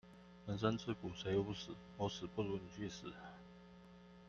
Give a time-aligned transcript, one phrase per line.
[0.47, 3.13] 人生自古誰無死，我死不如你去死